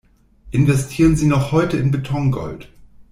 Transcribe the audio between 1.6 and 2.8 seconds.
in Betongold!